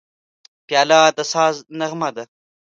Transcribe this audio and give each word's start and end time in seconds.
پیاله 0.67 0.99
د 1.17 1.19
ساز 1.33 1.55
نغمه 1.79 2.09
ده. 2.15 2.23